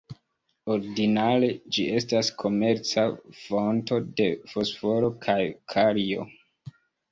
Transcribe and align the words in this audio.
Ordinare, 0.75 1.49
ĝi 1.77 1.85
estas 1.97 2.31
komerca 2.45 3.05
fonto 3.43 4.01
de 4.23 4.29
fosforo 4.55 5.15
kaj 5.29 5.39
kalio. 5.77 6.29